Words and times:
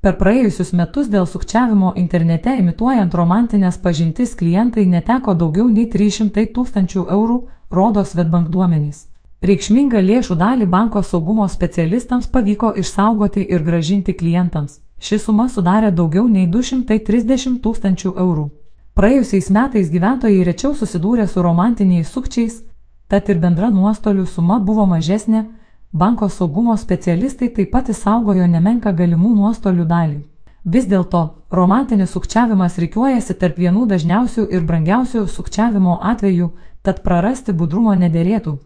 Per 0.00 0.14
praėjusius 0.16 0.70
metus 0.72 1.08
dėl 1.12 1.26
sukčiavimo 1.28 1.90
internete 2.00 2.54
imituojant 2.56 3.14
romantinės 3.18 3.76
pažintis 3.84 4.30
klientai 4.32 4.86
neteko 4.88 5.34
daugiau 5.42 5.66
nei 5.68 5.90
300 5.92 6.46
tūkstančių 6.56 7.02
eurų, 7.16 7.36
rodo 7.70 8.04
Svetbank 8.08 8.48
duomenys. 8.54 9.02
Reikšmingą 9.44 10.00
lėšų 10.06 10.38
dalį 10.40 10.70
banko 10.72 11.02
saugumo 11.04 11.48
specialistams 11.48 12.30
pavyko 12.32 12.72
išsaugoti 12.80 13.44
ir 13.44 13.60
gražinti 13.68 14.16
klientams. 14.16 14.80
Ši 15.00 15.18
suma 15.26 15.48
sudarė 15.52 15.92
daugiau 15.92 16.24
nei 16.28 16.48
230 16.48 17.60
tūkstančių 17.60 18.16
eurų. 18.24 18.48
Praėjusiais 18.96 19.52
metais 19.52 19.92
gyventojai 19.92 20.42
rečiau 20.48 20.72
susidūrė 20.80 21.28
su 21.28 21.44
romantiniais 21.44 22.08
sukčiais, 22.08 22.62
tad 23.08 23.28
ir 23.28 23.36
bendra 23.44 23.68
nuostolių 23.68 24.24
suma 24.24 24.58
buvo 24.64 24.88
mažesnė, 24.88 25.44
banko 25.92 26.28
saugumo 26.28 26.76
specialistai 26.76 27.48
taip 27.54 27.70
pat 27.72 27.88
įsaugojo 27.90 28.46
nemenka 28.46 28.92
galimų 28.92 29.34
nuostolių 29.34 29.86
dalį. 29.86 30.18
Vis 30.64 30.86
dėlto, 30.86 31.20
romantinis 31.50 32.10
sukčiavimas 32.14 32.78
reikiuojasi 32.78 33.34
tarp 33.40 33.58
vienų 33.58 33.86
dažniausių 33.90 34.46
ir 34.52 34.66
brangiausių 34.68 35.26
sukčiavimo 35.26 35.98
atvejų, 36.12 36.50
tad 36.82 37.00
prarasti 37.02 37.52
budrumo 37.52 37.94
nederėtų, 37.94 38.58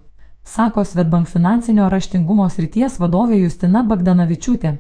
sako 0.45 0.85
Svetbank 0.85 1.29
finansinio 1.29 1.89
raštingumo 1.89 2.49
srities 2.51 2.99
vadovė 2.99 3.39
Justina 3.45 3.85
Bagdanavičiūtė. 3.87 4.75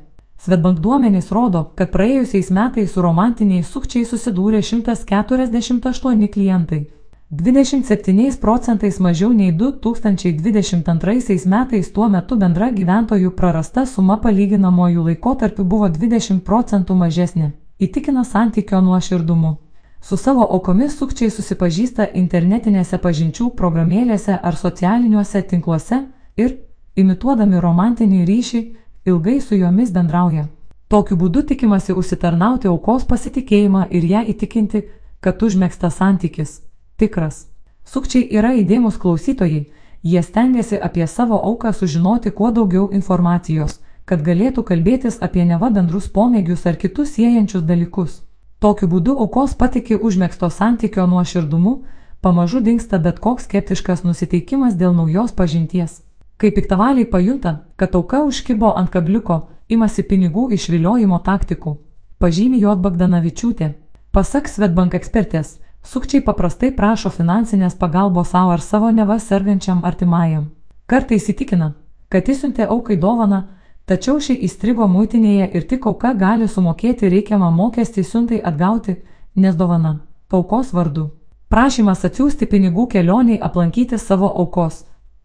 Svetbank 0.45 0.80
duomenys 0.85 1.30
rodo, 1.33 1.71
kad 1.79 1.93
praėjusiais 1.95 2.51
metais 2.51 2.93
su 2.93 3.02
romantiniais 3.02 3.71
sukčiais 3.71 4.11
susidūrė 4.11 4.61
148 4.61 6.29
klientai. 6.29 6.83
27 7.30 8.37
procentais 8.38 8.98
mažiau 8.98 9.32
nei 9.32 9.52
2022 9.52 11.46
metais 11.46 11.88
tuo 11.88 12.09
metu 12.09 12.37
bendra 12.37 12.69
gyventojų 12.69 13.30
prarasta 13.32 13.87
suma 13.87 14.19
palyginamojų 14.20 15.05
laikotarpių 15.06 15.65
buvo 15.65 15.88
20 15.88 16.42
procentų 16.45 16.95
mažesnė, 16.95 17.52
įtikina 17.80 18.24
santykio 18.24 18.80
nuoširdumu. 18.80 19.56
Su 20.01 20.16
savo 20.16 20.45
aukomis 20.45 20.99
sukčiai 20.99 21.30
susipažįsta 21.30 22.10
internetinėse 22.12 22.99
pažinčių 23.01 23.49
programėlėse 23.56 24.37
ar 24.37 24.54
socialiniuose 24.60 25.43
tinkluose 25.49 26.02
ir, 26.37 26.59
imituodami 26.95 27.56
romantinį 27.60 28.24
ryšį, 28.29 28.60
ilgai 29.06 29.40
su 29.40 29.56
jomis 29.56 29.90
bendrauja. 29.96 30.45
Tokiu 30.88 31.16
būdu 31.16 31.43
tikimasi 31.49 31.96
užsitarnauti 31.96 32.68
aukos 32.68 33.09
pasitikėjimą 33.09 33.88
ir 33.90 34.04
ją 34.12 34.23
įtikinti, 34.29 34.84
kad 35.24 35.40
užmėgstas 35.43 35.96
santykis 35.96 36.60
tikras. 36.96 37.46
Sukčiai 37.84 38.28
yra 38.38 38.54
įdėmus 38.56 38.98
klausytojai, 39.00 39.64
jie 40.02 40.23
stengiasi 40.23 40.78
apie 40.88 41.06
savo 41.06 41.40
auką 41.50 41.73
sužinoti 41.73 42.30
kuo 42.30 42.50
daugiau 42.50 42.90
informacijos, 42.92 43.80
kad 44.04 44.23
galėtų 44.24 44.64
kalbėtis 44.70 45.18
apie 45.20 45.45
neva 45.45 45.70
bendrus 45.70 46.09
pomėgius 46.09 46.66
ar 46.66 46.76
kitus 46.76 47.16
siejančius 47.16 47.65
dalykus. 47.65 48.22
Tokiu 48.60 48.88
būdu 48.88 49.16
aukos 49.20 49.54
patiki 49.60 49.96
užmėgsto 49.96 50.48
santykio 50.50 51.06
nuoširdumu, 51.06 51.74
pamažu 52.20 52.60
dinksta 52.60 52.98
bet 52.98 53.18
koks 53.20 53.48
skeptiškas 53.48 54.04
nusiteikimas 54.04 54.76
dėl 54.80 54.95
naujos 54.96 55.32
pažinties. 55.32 56.00
Kai 56.37 56.50
piktavaliai 56.50 57.06
pajunta, 57.06 57.52
kad 57.76 57.95
auka 57.95 58.22
užkibo 58.24 58.72
ant 58.76 58.90
kabliuko, 58.90 59.37
imasi 59.68 60.02
pinigų 60.02 60.50
išviliojimo 60.56 61.20
taktikų. 61.24 61.76
Pažymi 62.18 62.60
J. 62.62 62.76
Bagdanavičiūtė. 62.80 63.74
Pasak 64.15 64.48
Svetbank 64.48 64.94
ekspertės, 64.94 65.59
sukčiai 65.84 66.25
paprastai 66.25 66.71
prašo 66.77 67.10
finansinės 67.10 67.77
pagalbos 67.81 68.31
savo 68.34 68.53
ar 68.54 68.60
savo 68.60 68.91
neva 68.91 69.19
sergančiam 69.19 69.84
artimajam. 69.84 70.47
Kartais 70.87 71.28
įtikina, 71.32 71.72
kad 72.09 72.28
įsiuntė 72.28 72.69
aukai 72.69 72.97
dovaną, 72.97 73.43
tačiau 73.87 74.21
ši 74.21 74.38
įstrigo 74.49 74.88
muitinėje 74.88 75.50
ir 75.55 75.69
tik 75.69 75.87
auka 75.87 76.15
gali 76.15 76.49
sumokėti 76.49 77.10
reikiamą 77.10 77.50
mokestį 77.50 78.05
siuntai 78.05 78.41
atgauti, 78.41 78.97
nes 79.37 79.56
dovana- 79.56 80.00
aukos 80.38 80.72
vardu. 80.72 81.10
Prašymas 81.49 82.05
atsiųsti 82.05 82.47
pinigų 82.47 82.88
kelioniai 82.88 83.38
aplankyti 83.41 83.99
savo 83.99 84.28
aukos 84.43 84.84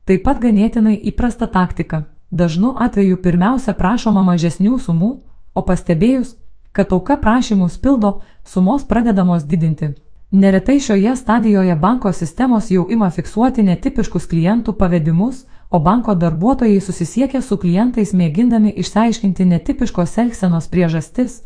Taip 0.09 0.23
pat 0.25 0.39
ganėtinai 0.41 0.95
įprasta 1.05 1.45
taktika. 1.53 1.99
Dažnu 2.33 2.71
atveju 2.81 3.19
pirmiausia 3.21 3.75
prašoma 3.77 4.23
mažesnių 4.25 4.79
sumų, 4.81 5.09
o 5.53 5.61
pastebėjus, 5.67 6.31
kad 6.73 6.95
auka 6.97 7.13
prašymus 7.21 7.75
pildo, 7.77 8.23
sumos 8.41 8.87
pradedamos 8.89 9.45
didinti. 9.45 9.91
Neretai 10.31 10.79
šioje 10.79 11.15
stadijoje 11.15 11.75
banko 11.75 12.11
sistemos 12.13 12.71
jau 12.71 12.85
ima 12.89 13.09
fiksuoti 13.09 13.63
netipiškus 13.63 14.27
klientų 14.29 14.73
pavedimus, 14.77 15.45
o 15.69 15.79
banko 15.79 16.15
darbuotojai 16.15 16.79
susisiekia 16.81 17.41
su 17.41 17.57
klientais 17.57 18.13
mėgindami 18.13 18.73
išsiaiškinti 18.83 19.45
netipiškos 19.45 20.17
elgsenos 20.17 20.67
priežastis, 20.67 21.41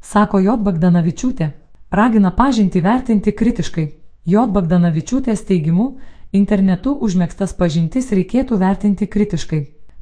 sako 0.00 0.38
J. 0.38 0.56
Bagdanavičiūtė. 0.56 1.50
Ragina 1.90 2.30
pažinti 2.30 2.80
vertinti 2.80 3.32
kritiškai. 3.32 3.86
J. 4.24 4.46
Bagdanavičiūtės 4.46 5.42
teigimu, 5.50 5.94
Internetu 6.34 6.92
užmėgstas 7.06 7.52
pažintis 7.54 8.08
reikėtų 8.10 8.56
vertinti 8.58 9.06
kritiškai. 9.06 9.60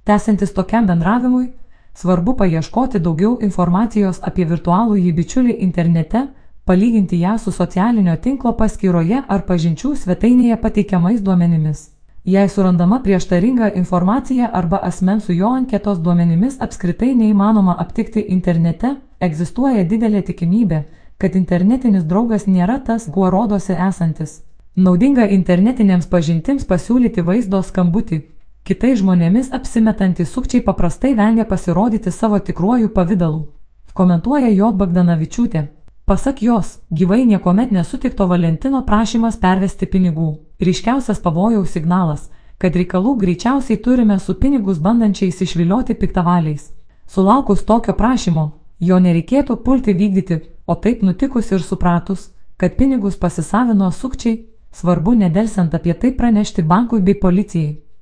Tęsiantis 0.09 0.55
tokiam 0.57 0.87
bendravimui, 0.89 1.51
svarbu 1.93 2.33
paieškoti 2.39 3.01
daugiau 3.05 3.35
informacijos 3.45 4.21
apie 4.29 4.47
virtualų 4.49 4.97
jį 4.97 5.13
bičiulį 5.19 5.57
internete, 5.67 6.23
palyginti 6.65 7.19
ją 7.21 7.39
su 7.39 7.51
socialinio 7.51 8.17
tinklo 8.17 8.53
paskyroje 8.57 9.23
ar 9.29 9.43
pažinčių 9.49 9.97
svetainėje 9.97 10.57
pateikiamais 10.63 11.21
duomenimis. 11.21 11.89
Jei 12.25 12.49
surandama 12.49 13.01
prieštaringa 13.03 13.73
informacija 13.75 14.51
arba 14.53 14.79
asmens 14.83 15.25
su 15.25 15.33
jo 15.33 15.49
anketos 15.49 15.99
duomenimis 15.99 16.61
apskritai 16.61 17.15
neįmanoma 17.15 17.75
aptikti 17.79 18.23
internete, 18.29 18.95
egzistuoja 19.21 19.83
didelė 19.85 20.23
tikimybė, 20.29 20.85
kad 21.19 21.35
internetinis 21.35 22.05
draugas 22.05 22.47
nėra 22.47 22.79
tas, 22.87 23.09
kuo 23.11 23.31
rodosi 23.31 23.75
esantis. 23.89 24.41
Naudinga 24.77 25.27
internetinėms 25.35 26.07
pažintims 26.07 26.65
pasiūlyti 26.65 27.27
vaizdo 27.27 27.59
skambutį. 27.63 28.23
Kitais 28.63 29.01
žmonėmis 29.03 29.51
apsimetantys 29.53 30.31
sukčiai 30.31 30.63
paprastai 30.63 31.17
vengia 31.19 31.45
pasirodyti 31.45 32.15
savo 32.15 32.39
tikruoju 32.39 32.95
pavydalu. 32.95 33.49
Komentuoja 33.93 34.49
Jo 34.55 34.71
Bagdanavičiūtė. 34.73 35.67
Pasak 36.13 36.43
jos, 36.43 36.79
gyvai 36.91 37.25
niekuomet 37.25 37.71
nesutikto 37.71 38.27
Valentino 38.29 38.83
prašymas 38.85 39.39
pervesti 39.41 39.87
pinigų. 39.89 40.27
Ryškiausias 40.61 41.23
pavojaus 41.25 41.73
signalas, 41.73 42.27
kad 42.61 42.77
reikalų 42.77 43.15
greičiausiai 43.23 43.81
turime 43.81 44.19
su 44.21 44.35
pinigus 44.37 44.77
bandančiais 44.77 45.41
išvilioti 45.41 45.97
piktavaliais. 45.97 46.69
Sulaukus 47.09 47.65
tokio 47.65 47.97
prašymo, 47.97 48.45
jo 48.79 49.01
nereikėtų 49.01 49.57
pulti 49.65 49.97
vykdyti, 49.97 50.43
o 50.69 50.77
taip 50.77 51.01
nutikus 51.01 51.49
ir 51.57 51.65
supratus, 51.65 52.29
kad 52.61 52.77
pinigus 52.77 53.17
pasisavino 53.17 53.89
sukčiai, 53.91 54.43
Svarbu 54.73 55.13
nedelsiant 55.15 55.75
apie 55.75 55.93
tai 55.93 56.13
pranešti 56.17 56.63
bankui 56.63 57.01
bei 57.01 57.15
policijai. 57.15 57.82